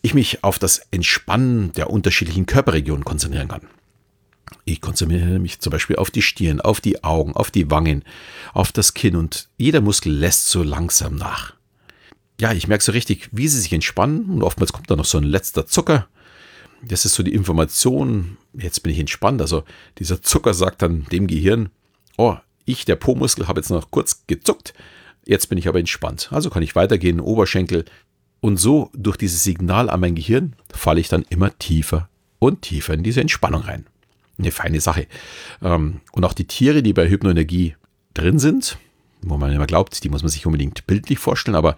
ich 0.00 0.14
mich 0.14 0.44
auf 0.44 0.60
das 0.60 0.80
Entspannen 0.92 1.72
der 1.72 1.90
unterschiedlichen 1.90 2.46
Körperregionen 2.46 3.04
konzentrieren 3.04 3.48
kann. 3.48 3.62
Ich 4.64 4.80
konzentriere 4.80 5.38
mich 5.38 5.60
zum 5.60 5.70
Beispiel 5.70 5.96
auf 5.96 6.10
die 6.10 6.22
Stirn, 6.22 6.60
auf 6.60 6.80
die 6.80 7.02
Augen, 7.02 7.34
auf 7.34 7.50
die 7.50 7.70
Wangen, 7.70 8.04
auf 8.52 8.72
das 8.72 8.94
Kinn 8.94 9.16
und 9.16 9.48
jeder 9.58 9.80
Muskel 9.80 10.12
lässt 10.12 10.48
so 10.48 10.62
langsam 10.62 11.16
nach. 11.16 11.54
Ja, 12.40 12.52
ich 12.52 12.68
merke 12.68 12.84
so 12.84 12.92
richtig, 12.92 13.28
wie 13.32 13.48
sie 13.48 13.60
sich 13.60 13.72
entspannen 13.72 14.26
und 14.30 14.42
oftmals 14.42 14.72
kommt 14.72 14.90
da 14.90 14.96
noch 14.96 15.04
so 15.04 15.18
ein 15.18 15.24
letzter 15.24 15.66
Zucker 15.66 16.08
das 16.82 17.04
ist 17.04 17.14
so 17.14 17.22
die 17.22 17.34
Information, 17.34 18.36
jetzt 18.52 18.82
bin 18.82 18.92
ich 18.92 18.98
entspannt. 18.98 19.40
Also 19.40 19.64
dieser 19.98 20.20
Zucker 20.20 20.52
sagt 20.52 20.82
dann 20.82 21.06
dem 21.12 21.26
Gehirn, 21.26 21.70
oh, 22.16 22.36
ich, 22.64 22.84
der 22.84 22.96
Po-Muskel, 22.96 23.48
habe 23.48 23.60
jetzt 23.60 23.70
noch 23.70 23.90
kurz 23.90 24.24
gezuckt, 24.26 24.74
jetzt 25.24 25.48
bin 25.48 25.58
ich 25.58 25.68
aber 25.68 25.78
entspannt. 25.78 26.28
Also 26.32 26.50
kann 26.50 26.62
ich 26.62 26.76
weitergehen, 26.76 27.20
Oberschenkel. 27.20 27.84
Und 28.40 28.56
so 28.56 28.90
durch 28.94 29.16
dieses 29.16 29.44
Signal 29.44 29.88
an 29.88 30.00
mein 30.00 30.16
Gehirn 30.16 30.56
falle 30.72 31.00
ich 31.00 31.08
dann 31.08 31.24
immer 31.28 31.56
tiefer 31.58 32.08
und 32.40 32.62
tiefer 32.62 32.94
in 32.94 33.04
diese 33.04 33.20
Entspannung 33.20 33.62
rein. 33.62 33.86
Eine 34.38 34.50
feine 34.50 34.80
Sache. 34.80 35.06
Ähm, 35.62 36.00
und 36.12 36.24
auch 36.24 36.32
die 36.32 36.46
Tiere, 36.46 36.82
die 36.82 36.92
bei 36.92 37.08
Hypnoenergie 37.08 37.76
drin 38.14 38.38
sind, 38.38 38.78
wo 39.22 39.36
man 39.36 39.52
immer 39.52 39.66
glaubt, 39.66 40.02
die 40.02 40.08
muss 40.08 40.22
man 40.22 40.30
sich 40.30 40.46
unbedingt 40.46 40.86
bildlich 40.86 41.18
vorstellen, 41.18 41.54
aber 41.54 41.76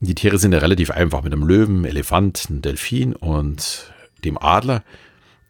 die 0.00 0.14
Tiere 0.14 0.38
sind 0.38 0.52
ja 0.52 0.58
relativ 0.58 0.90
einfach 0.90 1.22
mit 1.22 1.32
einem 1.32 1.46
Löwen, 1.46 1.84
Elefant, 1.84 2.46
einem 2.50 2.60
Delfin 2.60 3.14
und 3.14 3.92
dem 4.24 4.36
Adler. 4.36 4.82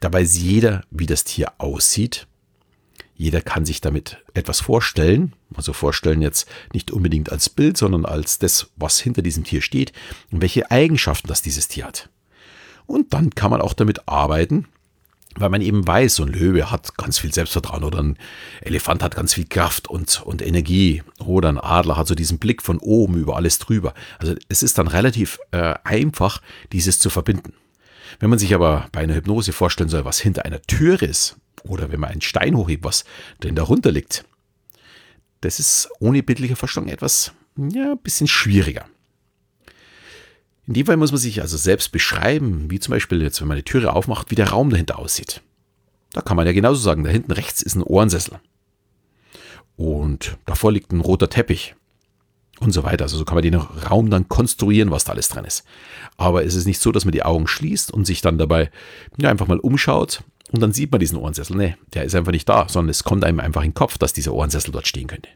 Dabei 0.00 0.21
weiß 0.21 0.38
jeder, 0.38 0.85
wie 0.90 1.07
das 1.07 1.25
Tier 1.25 1.52
aussieht. 1.59 2.26
Jeder 3.16 3.40
kann 3.40 3.64
sich 3.64 3.81
damit 3.81 4.19
etwas 4.35 4.61
vorstellen. 4.61 5.33
Also 5.55 5.73
vorstellen 5.73 6.23
jetzt 6.23 6.49
nicht 6.73 6.90
unbedingt 6.90 7.33
als 7.33 7.49
Bild, 7.49 7.76
sondern 7.76 8.05
als 8.05 8.38
das, 8.38 8.71
was 8.76 9.00
hinter 9.00 9.23
diesem 9.23 9.43
Tier 9.43 9.62
steht 9.62 9.93
und 10.31 10.43
welche 10.43 10.71
Eigenschaften 10.71 11.28
das 11.28 11.43
dieses 11.43 11.66
Tier 11.66 11.87
hat. 11.87 12.11
Und 12.87 13.14
dann 13.14 13.31
kann 13.31 13.50
man 13.50 13.62
auch 13.62 13.73
damit 13.73 14.07
arbeiten, 14.07 14.69
weil 15.37 15.50
man 15.50 15.61
eben 15.61 15.87
weiß, 15.87 16.16
so 16.16 16.23
ein 16.25 16.28
Löwe 16.28 16.71
hat 16.71 16.97
ganz 16.97 17.19
viel 17.19 17.33
Selbstvertrauen 17.33 17.85
oder 17.85 18.02
ein 18.02 18.19
Elefant 18.62 19.02
hat 19.02 19.14
ganz 19.14 19.35
viel 19.35 19.47
Kraft 19.47 19.88
und, 19.88 20.23
und 20.23 20.43
Energie 20.43 21.02
oder 21.19 21.49
ein 21.49 21.59
Adler 21.59 21.97
hat 21.97 22.07
so 22.07 22.14
diesen 22.14 22.38
Blick 22.38 22.62
von 22.62 22.78
oben 22.78 23.16
über 23.16 23.37
alles 23.37 23.59
drüber. 23.59 23.95
Also 24.19 24.35
es 24.49 24.62
ist 24.62 24.78
dann 24.78 24.88
relativ 24.88 25.38
äh, 25.52 25.75
einfach, 25.85 26.40
dieses 26.73 26.99
zu 26.99 27.11
verbinden. 27.11 27.52
Wenn 28.19 28.31
man 28.31 28.38
sich 28.38 28.55
aber 28.55 28.88
bei 28.93 29.00
einer 29.00 29.14
Hypnose 29.14 29.52
vorstellen 29.52 29.90
soll, 29.90 30.05
was 30.05 30.19
hinter 30.19 30.45
einer 30.45 30.62
Tür 30.62 31.02
ist 31.02 31.37
oder 31.64 31.93
wenn 31.93 32.00
man 32.00 32.11
einen 32.11 32.23
Stein 32.23 32.57
hochhebt, 32.57 32.85
was 32.85 33.05
denn 33.43 33.55
darunter 33.55 33.93
liegt, 33.93 34.25
das 35.40 35.61
ist 35.61 35.88
ohne 36.00 36.23
bildliche 36.23 36.57
Vorstellung 36.57 36.88
etwas, 36.88 37.33
ja, 37.57 37.93
ein 37.93 37.99
bisschen 37.99 38.28
schwieriger. 38.28 38.87
In 40.66 40.75
dem 40.75 40.87
Fall 40.87 40.96
muss 40.96 41.12
man 41.12 41.20
sich 41.20 41.40
also 41.40 41.56
selbst 41.56 41.92
beschreiben, 41.92 42.70
wie 42.70 42.80
zum 42.80 42.92
Beispiel 42.92 43.23
jetzt, 43.23 43.40
wenn 43.40 43.49
man 43.49 43.56
die 43.56 43.62
Türe 43.62 43.92
aufmacht, 43.92 44.30
wie 44.30 44.35
der 44.35 44.50
Raum 44.50 44.70
dahinter 44.70 44.99
aussieht. 44.99 45.42
Da 46.12 46.23
kann 46.23 46.37
man 46.37 46.46
ja 46.46 46.52
genauso 46.52 46.80
sagen, 46.80 47.04
da 47.04 47.11
hinten 47.11 47.32
rechts 47.32 47.62
ist 47.62 47.76
ein 47.76 47.82
Ohrensessel. 47.82 48.40
Und 49.76 50.38
davor 50.46 50.73
liegt 50.73 50.92
ein 50.92 51.00
roter 51.00 51.28
Teppich. 51.28 51.75
Und 52.58 52.73
so 52.73 52.85
weiter. 52.85 53.04
Also 53.04 53.18
so 53.18 53.26
kann 53.26 53.35
man 53.35 53.42
den 53.42 53.54
Raum 53.54 54.08
dann 54.08 54.30
konstruieren, 54.30 54.90
was 54.90 55.04
da 55.04 55.12
alles 55.12 55.28
drin 55.28 55.44
ist. 55.44 55.64
Aber 56.16 56.42
es 56.42 56.54
ist 56.54 56.64
nicht 56.66 56.80
so, 56.80 56.90
dass 56.90 57.04
man 57.04 57.12
die 57.12 57.23
Augen 57.23 57.46
schließt 57.46 57.92
und 57.92 58.06
sich 58.06 58.23
dann 58.23 58.38
dabei 58.38 58.70
ja, 59.18 59.28
einfach 59.28 59.46
mal 59.46 59.58
umschaut 59.58 60.25
und 60.52 60.62
dann 60.62 60.73
sieht 60.73 60.90
man 60.92 61.00
diesen 61.00 61.18
Ohrensessel. 61.18 61.56
Nee, 61.56 61.76
der 61.92 62.04
ist 62.04 62.14
einfach 62.14 62.32
nicht 62.32 62.49
da, 62.49 62.68
sondern 62.68 62.90
es 62.90 63.04
kommt 63.04 63.25
einem 63.25 63.40
einfach 63.40 63.62
in 63.62 63.70
den 63.70 63.75
Kopf, 63.75 63.99
dass 63.99 64.12
dieser 64.12 64.32
Ohrensessel 64.32 64.73
dort 64.73 64.87
stehen 64.87 65.08
könnte. 65.08 65.28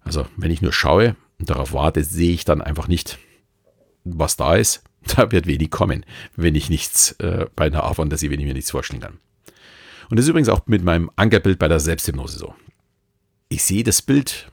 Also, 0.00 0.26
wenn 0.36 0.50
ich 0.50 0.62
nur 0.62 0.72
schaue 0.72 1.16
und 1.38 1.50
darauf 1.50 1.72
warte, 1.72 2.02
sehe 2.02 2.32
ich 2.32 2.44
dann 2.44 2.62
einfach 2.62 2.88
nicht, 2.88 3.18
was 4.06 4.36
da 4.36 4.56
ist, 4.56 4.82
da 5.16 5.30
wird 5.32 5.46
wenig 5.46 5.70
kommen, 5.70 6.04
wenn 6.36 6.54
ich 6.54 6.70
nichts 6.70 7.12
äh, 7.12 7.46
bei 7.56 7.66
einer 7.66 7.84
A-Fantasie, 7.84 8.30
wenn 8.30 8.40
ich 8.40 8.46
mir 8.46 8.54
nichts 8.54 8.70
vorstellen 8.70 9.02
kann. 9.02 9.18
Und 10.08 10.18
das 10.18 10.24
ist 10.24 10.30
übrigens 10.30 10.48
auch 10.48 10.66
mit 10.66 10.84
meinem 10.84 11.10
Ankerbild 11.16 11.58
bei 11.58 11.68
der 11.68 11.80
Selbsthypnose 11.80 12.38
so. 12.38 12.54
Ich 13.48 13.64
sehe 13.64 13.82
das 13.82 14.02
Bild 14.02 14.50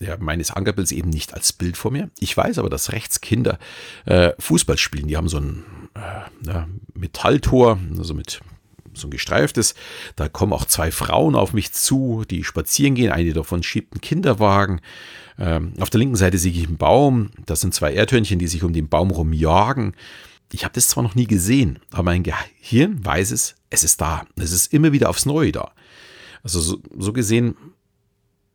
ja, 0.00 0.16
meines 0.18 0.50
Ankerbilds 0.50 0.92
eben 0.92 1.10
nicht 1.10 1.34
als 1.34 1.52
Bild 1.52 1.76
vor 1.76 1.90
mir. 1.90 2.10
Ich 2.18 2.36
weiß 2.36 2.58
aber, 2.58 2.68
dass 2.68 2.92
rechts 2.92 3.20
Kinder 3.20 3.58
äh, 4.04 4.32
Fußball 4.38 4.76
spielen. 4.76 5.08
Die 5.08 5.16
haben 5.16 5.28
so 5.28 5.38
ein 5.38 5.64
äh, 5.94 6.64
Metalltor, 6.94 7.78
also 7.96 8.14
mit 8.14 8.40
so 8.96 9.06
ein 9.08 9.10
gestreiftes. 9.10 9.74
Da 10.16 10.28
kommen 10.28 10.52
auch 10.52 10.64
zwei 10.66 10.90
Frauen 10.90 11.34
auf 11.34 11.52
mich 11.52 11.72
zu, 11.72 12.24
die 12.28 12.44
spazieren 12.44 12.94
gehen. 12.94 13.12
Eine 13.12 13.32
davon 13.32 13.62
schiebt 13.62 13.92
einen 13.92 14.00
Kinderwagen. 14.00 14.80
Ähm, 15.38 15.74
auf 15.80 15.90
der 15.90 15.98
linken 15.98 16.16
Seite 16.16 16.38
sehe 16.38 16.52
ich 16.52 16.66
einen 16.66 16.78
Baum. 16.78 17.30
Das 17.44 17.60
sind 17.60 17.74
zwei 17.74 17.92
Erdhörnchen, 17.92 18.38
die 18.38 18.48
sich 18.48 18.62
um 18.62 18.72
den 18.72 18.88
Baum 18.88 19.10
rumjagen. 19.10 19.94
Ich 20.52 20.64
habe 20.64 20.74
das 20.74 20.88
zwar 20.88 21.02
noch 21.02 21.14
nie 21.14 21.26
gesehen, 21.26 21.80
aber 21.90 22.04
mein 22.04 22.22
Gehirn 22.22 23.04
weiß 23.04 23.32
es, 23.32 23.56
es 23.68 23.82
ist 23.84 24.00
da. 24.00 24.26
Es 24.36 24.52
ist 24.52 24.72
immer 24.72 24.92
wieder 24.92 25.10
aufs 25.10 25.26
Neue 25.26 25.52
da. 25.52 25.72
Also 26.42 26.60
so, 26.60 26.78
so 26.96 27.12
gesehen 27.12 27.56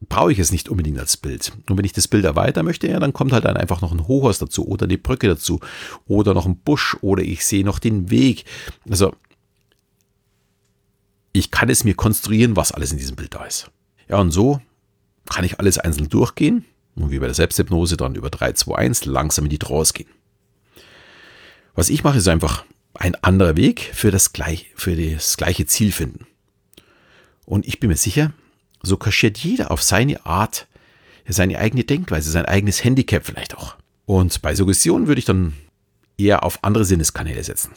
brauche 0.08 0.32
ich 0.32 0.40
es 0.40 0.52
nicht 0.52 0.70
unbedingt 0.70 1.00
als 1.00 1.18
Bild. 1.18 1.52
Und 1.70 1.78
wenn 1.78 1.86
ich 1.86 1.94
das 1.94 2.08
Bild 2.08 2.26
erweitern 2.26 2.66
möchte, 2.66 2.88
ja, 2.88 3.00
dann 3.00 3.14
kommt 3.14 3.34
halt 3.34 3.46
dann 3.46 3.58
einfach 3.58 3.82
noch 3.82 3.92
ein 3.92 4.08
Hochhaus 4.08 4.40
dazu 4.40 4.68
oder 4.68 4.86
eine 4.86 4.98
Brücke 4.98 5.28
dazu 5.28 5.60
oder 6.08 6.34
noch 6.34 6.46
ein 6.46 6.58
Busch 6.58 6.98
oder 7.02 7.22
ich 7.22 7.46
sehe 7.46 7.64
noch 7.64 7.80
den 7.80 8.10
Weg. 8.10 8.46
Also 8.90 9.14
ich 11.34 11.52
kann 11.52 11.70
es 11.70 11.84
mir 11.84 11.96
konstruieren, 11.96 12.56
was 12.56 12.72
alles 12.72 12.92
in 12.92 12.98
diesem 12.98 13.16
Bild 13.16 13.34
da 13.34 13.46
ist. 13.46 13.72
Ja, 14.10 14.18
und 14.18 14.32
so 14.32 14.62
kann 15.30 15.46
ich 15.46 15.60
alles 15.60 15.78
einzeln 15.78 16.10
durchgehen 16.10 16.66
und 16.96 17.12
wie 17.12 17.20
bei 17.20 17.26
der 17.26 17.36
Selbsthypnose 17.36 17.98
dann 17.98 18.16
über 18.16 18.30
3, 18.30 18.54
2, 18.54 18.76
1 18.76 19.06
langsam 19.06 19.46
in 19.46 19.50
die 19.50 19.60
Trance 19.60 19.94
gehen. 19.94 20.10
Was 21.74 21.90
ich 21.90 22.04
mache, 22.04 22.18
ist 22.18 22.28
einfach 22.28 22.66
ein 22.94 23.16
anderer 23.16 23.56
Weg 23.56 23.92
für 23.94 24.12
das, 24.12 24.34
gleich, 24.34 24.72
für 24.76 24.96
das 24.96 25.38
gleiche 25.38 25.66
Ziel 25.66 25.92
finden. 25.92 26.28
Und 27.46 27.66
ich 27.66 27.80
bin 27.80 27.90
mir 27.90 27.96
sicher, 27.96 28.34
so 28.84 28.98
kaschiert 28.98 29.38
jeder 29.38 29.72
auf 29.72 29.82
seine 29.82 30.26
Art 30.26 30.68
seine 31.28 31.60
eigene 31.60 31.84
Denkweise, 31.84 32.32
sein 32.32 32.46
eigenes 32.46 32.84
Handicap 32.84 33.26
vielleicht 33.26 33.58
auch. 33.58 33.76
Und 34.06 34.42
bei 34.42 34.56
Suggestionen 34.56 35.08
würde 35.08 35.20
ich 35.20 35.26
dann 35.26 35.54
eher 36.18 36.44
auf 36.44 36.64
andere 36.64 36.86
Sinneskanäle 36.86 37.44
setzen. 37.44 37.72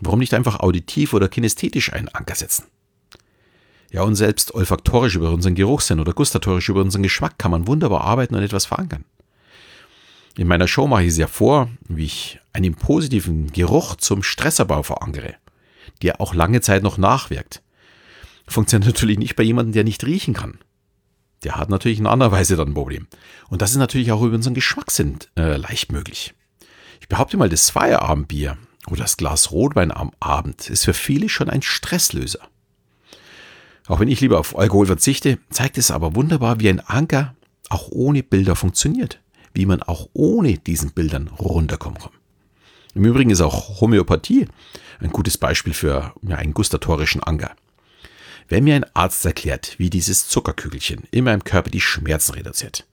Warum 0.00 0.20
nicht 0.20 0.34
einfach 0.34 0.60
auditiv 0.60 1.12
oder 1.12 1.28
kinästhetisch 1.28 1.92
einen 1.92 2.08
Anker 2.08 2.34
setzen? 2.34 2.64
Ja, 3.90 4.02
und 4.02 4.16
selbst 4.16 4.54
olfaktorisch 4.54 5.16
über 5.16 5.30
unseren 5.30 5.54
Geruchssinn 5.54 6.00
oder 6.00 6.12
gustatorisch 6.12 6.68
über 6.68 6.82
unseren 6.82 7.02
Geschmack 7.02 7.38
kann 7.38 7.50
man 7.50 7.66
wunderbar 7.66 8.02
arbeiten 8.02 8.34
und 8.34 8.42
etwas 8.42 8.66
verankern. 8.66 9.04
In 10.36 10.46
meiner 10.46 10.68
Show 10.68 10.86
mache 10.86 11.02
ich 11.02 11.08
es 11.08 11.18
ja 11.18 11.26
vor, 11.26 11.68
wie 11.88 12.04
ich 12.04 12.38
einen 12.52 12.74
positiven 12.74 13.50
Geruch 13.50 13.96
zum 13.96 14.22
Stressabbau 14.22 14.82
verankere, 14.82 15.34
der 16.02 16.20
auch 16.20 16.34
lange 16.34 16.60
Zeit 16.60 16.82
noch 16.82 16.98
nachwirkt. 16.98 17.62
Funktioniert 18.46 18.86
natürlich 18.86 19.18
nicht 19.18 19.36
bei 19.36 19.42
jemandem, 19.42 19.72
der 19.72 19.84
nicht 19.84 20.04
riechen 20.04 20.34
kann. 20.34 20.58
Der 21.44 21.56
hat 21.56 21.70
natürlich 21.70 21.98
in 21.98 22.06
anderer 22.06 22.32
Weise 22.32 22.56
dann 22.56 22.68
ein 22.68 22.74
Problem. 22.74 23.06
Und 23.48 23.62
das 23.62 23.72
ist 23.72 23.78
natürlich 23.78 24.12
auch 24.12 24.22
über 24.22 24.34
unseren 24.34 24.54
Geschmackssinn 24.54 25.18
äh, 25.36 25.56
leicht 25.56 25.92
möglich. 25.92 26.34
Ich 27.00 27.08
behaupte 27.08 27.36
mal, 27.36 27.48
das 27.48 27.70
Feierabendbier 27.70 28.58
oder 28.86 29.02
das 29.02 29.16
Glas 29.16 29.50
Rotwein 29.50 29.92
am 29.92 30.12
Abend 30.20 30.68
ist 30.70 30.84
für 30.84 30.94
viele 30.94 31.28
schon 31.28 31.50
ein 31.50 31.62
Stresslöser. 31.62 32.40
Auch 33.88 34.00
wenn 34.00 34.08
ich 34.08 34.20
lieber 34.20 34.38
auf 34.38 34.56
Alkohol 34.56 34.86
verzichte, 34.86 35.38
zeigt 35.50 35.78
es 35.78 35.90
aber 35.90 36.14
wunderbar, 36.14 36.60
wie 36.60 36.68
ein 36.68 36.80
Anker 36.80 37.34
auch 37.70 37.88
ohne 37.90 38.22
Bilder 38.22 38.54
funktioniert. 38.54 39.20
Wie 39.54 39.66
man 39.66 39.82
auch 39.82 40.08
ohne 40.12 40.58
diesen 40.58 40.92
Bildern 40.92 41.28
runterkommen 41.28 41.98
kann. 41.98 42.12
Im 42.94 43.04
Übrigen 43.04 43.30
ist 43.30 43.40
auch 43.40 43.80
Homöopathie 43.80 44.46
ein 45.00 45.10
gutes 45.10 45.38
Beispiel 45.38 45.72
für 45.72 46.12
einen 46.28 46.54
gustatorischen 46.54 47.22
Anker. 47.22 47.56
Wenn 48.48 48.64
mir 48.64 48.76
ein 48.76 48.86
Arzt 48.94 49.24
erklärt, 49.24 49.74
wie 49.78 49.90
dieses 49.90 50.28
Zuckerkügelchen 50.28 51.04
in 51.10 51.24
meinem 51.24 51.44
Körper 51.44 51.70
die 51.70 51.80
Schmerzen 51.80 52.34
reduziert, 52.34 52.86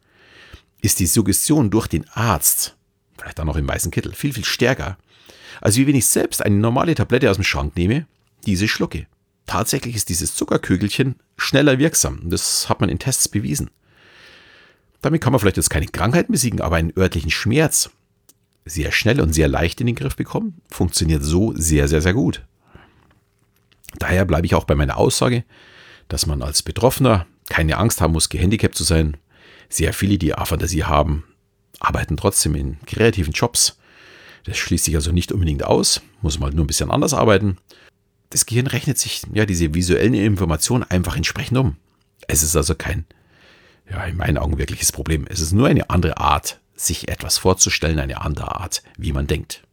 ist 0.81 0.99
die 0.99 1.07
Suggestion 1.07 1.69
durch 1.69 1.87
den 1.87 2.07
Arzt, 2.09 2.75
vielleicht 3.17 3.39
auch 3.39 3.45
noch 3.45 3.55
im 3.55 3.67
weißen 3.67 3.91
Kittel, 3.91 4.13
viel, 4.13 4.33
viel 4.33 4.45
stärker, 4.45 4.97
als 5.61 5.77
wie 5.77 5.87
wenn 5.87 5.95
ich 5.95 6.05
selbst 6.05 6.43
eine 6.43 6.55
normale 6.55 6.95
Tablette 6.95 7.29
aus 7.29 7.37
dem 7.37 7.43
Schrank 7.43 7.75
nehme, 7.75 8.05
diese 8.45 8.67
schlucke. 8.67 9.07
Tatsächlich 9.45 9.95
ist 9.95 10.09
dieses 10.09 10.35
Zuckerkügelchen 10.35 11.15
schneller 11.37 11.77
wirksam. 11.77 12.21
Das 12.29 12.67
hat 12.69 12.81
man 12.81 12.89
in 12.89 12.99
Tests 12.99 13.27
bewiesen. 13.27 13.69
Damit 15.01 15.21
kann 15.21 15.31
man 15.31 15.39
vielleicht 15.39 15.57
jetzt 15.57 15.69
keine 15.69 15.85
Krankheit 15.85 16.29
besiegen, 16.29 16.61
aber 16.61 16.77
einen 16.77 16.97
örtlichen 16.97 17.29
Schmerz 17.29 17.91
sehr 18.65 18.91
schnell 18.91 19.21
und 19.21 19.33
sehr 19.33 19.47
leicht 19.47 19.79
in 19.79 19.85
den 19.85 19.95
Griff 19.95 20.15
bekommen. 20.15 20.61
Funktioniert 20.71 21.23
so 21.23 21.53
sehr, 21.55 21.87
sehr, 21.87 22.01
sehr 22.01 22.13
gut. 22.13 22.43
Daher 23.99 24.25
bleibe 24.25 24.47
ich 24.47 24.55
auch 24.55 24.63
bei 24.63 24.73
meiner 24.73 24.97
Aussage, 24.97 25.43
dass 26.07 26.25
man 26.25 26.41
als 26.41 26.63
Betroffener 26.63 27.27
keine 27.49 27.77
Angst 27.77 28.01
haben 28.01 28.13
muss, 28.13 28.29
gehandicapt 28.29 28.75
zu 28.75 28.83
sein. 28.83 29.17
Sehr 29.69 29.93
viele, 29.93 30.17
die 30.17 30.33
A-Fantasie 30.33 30.83
haben, 30.83 31.23
arbeiten 31.79 32.17
trotzdem 32.17 32.55
in 32.55 32.79
kreativen 32.87 33.33
Jobs. 33.33 33.77
Das 34.45 34.57
schließt 34.57 34.85
sich 34.85 34.95
also 34.95 35.11
nicht 35.11 35.31
unbedingt 35.31 35.63
aus, 35.63 36.01
muss 36.21 36.39
man 36.39 36.47
halt 36.47 36.55
nur 36.55 36.65
ein 36.65 36.67
bisschen 36.67 36.89
anders 36.89 37.13
arbeiten 37.13 37.57
das 38.29 38.46
Gehirn 38.46 38.67
rechnet 38.67 38.98
sich 38.98 39.22
ja 39.34 39.46
diese 39.46 39.74
visuellen 39.74 40.13
Informationen 40.13 40.84
einfach 40.84 41.15
entsprechend 41.15 41.58
um. 41.58 41.77
Es 42.27 42.44
ist 42.44 42.55
also 42.55 42.75
kein, 42.75 43.05
ja, 43.89 44.03
in 44.05 44.17
meinen 44.17 44.38
Augen 44.38 44.58
wirkliches 44.58 44.91
Problem. 44.91 45.25
Es 45.29 45.39
ist 45.39 45.51
nur 45.51 45.67
eine 45.67 45.89
andere 45.89 46.17
Art, 46.17 46.60
sich 46.75 47.08
etwas 47.08 47.38
vorzustellen, 47.38 48.00
eine 48.00 48.22
andere 48.22 48.60
Art, 48.60 48.84
wie 48.98 49.13
man 49.13 49.27
denkt. 49.27 49.63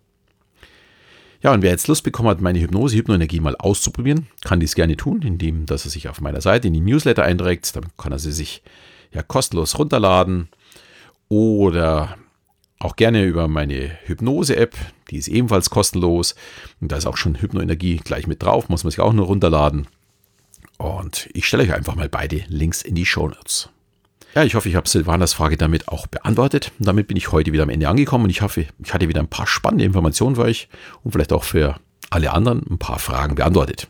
Ja, 1.43 1.53
und 1.53 1.63
wer 1.63 1.73
jetzt 1.73 1.89
Lust 1.89 2.05
bekommen 2.05 2.29
hat, 2.29 2.41
meine 2.41 2.61
Hypnose, 2.61 2.97
Hypnoenergie 2.97 3.41
mal 3.41 3.57
auszuprobieren, 3.57 4.29
kann 4.43 4.61
dies 4.61 4.77
gerne 4.77 4.97
tun, 4.97 5.23
indem 5.23 5.67
dass 5.67 5.85
er 5.85 5.91
sich 5.91 6.09
auf 6.09 6.21
meiner 6.21 6.41
Seite 6.41 6.69
in 6.69 6.75
die 6.75 6.81
Newsletter 6.81 7.25
einträgt. 7.25 7.75
Dann 7.75 7.87
kann 7.99 8.13
er 8.13 8.21
sie 8.21 8.31
sich 8.31 8.63
ja 9.11 9.23
kostenlos 9.23 9.77
runterladen 9.77 10.49
oder 11.29 12.17
auch 12.79 12.95
gerne 12.95 13.25
über 13.25 13.49
meine 13.49 13.99
Hypnose-App, 14.05 14.77
die 15.13 15.19
ist 15.19 15.29
ebenfalls 15.29 15.71
kostenlos. 15.71 16.35
Und 16.81 16.91
da 16.91 16.97
ist 16.97 17.07
auch 17.07 17.17
schon 17.17 17.41
Hypnoenergie 17.41 17.99
gleich 17.99 18.27
mit 18.27 18.43
drauf, 18.43 18.69
muss 18.69 18.83
man 18.83 18.91
sich 18.91 19.01
auch 19.01 19.13
nur 19.13 19.27
runterladen. 19.27 19.87
Und 20.79 21.29
ich 21.33 21.47
stelle 21.47 21.63
euch 21.63 21.75
einfach 21.75 21.95
mal 21.95 22.09
beide 22.09 22.43
Links 22.49 22.83
in 22.83 22.97
die 22.97 23.07
Show 23.07 23.29
Notes. 23.29 23.69
Ja, 24.35 24.43
ich 24.45 24.55
hoffe, 24.55 24.69
ich 24.69 24.75
habe 24.75 24.89
Silvanas 24.89 25.35
Frage 25.35 25.59
damit 25.59 25.89
auch 25.89 26.07
beantwortet. 26.07 26.73
Und 26.79 26.89
damit 26.89 27.07
bin 27.07 27.19
ich 27.19 27.31
heute 27.31 27.53
wieder 27.53 27.63
am 27.63 27.69
Ende 27.69 27.89
angekommen 27.89 28.25
und 28.25 28.31
ich 28.31 28.41
hoffe, 28.41 28.67
ich 28.83 28.95
hatte 28.95 29.09
wieder 29.09 29.21
ein 29.21 29.29
paar 29.29 29.47
spannende 29.47 29.85
Informationen 29.85 30.37
für 30.37 30.43
euch 30.43 30.69
und 31.05 31.13
vielleicht 31.13 31.33
auch 31.33 31.45
für 31.45 31.77
alle 32.09 32.33
anderen 32.33 32.65
ein 32.69 32.79
paar 32.79 32.99
Fragen 32.99 33.35
beantwortet. 33.35 33.89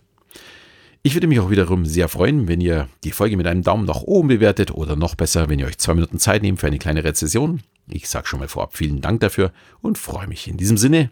Ich 1.04 1.14
würde 1.14 1.26
mich 1.26 1.40
auch 1.40 1.50
wiederum 1.50 1.84
sehr 1.84 2.08
freuen, 2.08 2.46
wenn 2.46 2.60
ihr 2.60 2.88
die 3.02 3.10
Folge 3.10 3.36
mit 3.36 3.46
einem 3.46 3.62
Daumen 3.62 3.86
nach 3.86 4.02
oben 4.02 4.28
bewertet 4.28 4.72
oder 4.72 4.94
noch 4.94 5.14
besser, 5.14 5.48
wenn 5.48 5.58
ihr 5.58 5.66
euch 5.66 5.78
zwei 5.78 5.94
Minuten 5.94 6.18
Zeit 6.18 6.42
nehmt 6.42 6.60
für 6.60 6.68
eine 6.68 6.78
kleine 6.78 7.02
Rezession. 7.02 7.60
Ich 7.92 8.08
sage 8.08 8.26
schon 8.26 8.40
mal 8.40 8.48
vorab 8.48 8.76
vielen 8.76 9.00
Dank 9.00 9.20
dafür 9.20 9.52
und 9.80 9.98
freue 9.98 10.26
mich. 10.26 10.48
In 10.48 10.56
diesem 10.56 10.78
Sinne 10.78 11.10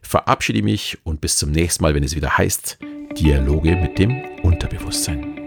verabschiede 0.00 0.62
mich 0.62 0.98
und 1.04 1.20
bis 1.20 1.36
zum 1.36 1.50
nächsten 1.50 1.82
Mal, 1.82 1.94
wenn 1.94 2.04
es 2.04 2.14
wieder 2.14 2.38
heißt 2.38 2.78
Dialoge 3.18 3.76
mit 3.76 3.98
dem 3.98 4.22
Unterbewusstsein. 4.42 5.37